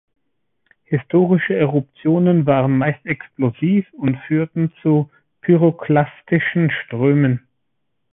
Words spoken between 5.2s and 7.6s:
pyroklastischen Strömen.